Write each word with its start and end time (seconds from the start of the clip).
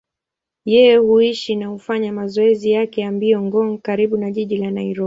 Yeye 0.65 0.97
huishi 0.97 1.55
na 1.55 1.67
hufanya 1.67 2.13
mazoezi 2.13 2.71
yake 2.71 3.01
ya 3.01 3.11
mbio 3.11 3.41
Ngong, 3.41 3.77
karibu 3.81 4.17
na 4.17 4.31
jiji 4.31 4.57
la 4.57 4.71
Nairobi. 4.71 4.99